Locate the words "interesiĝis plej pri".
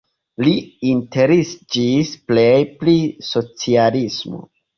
0.91-2.97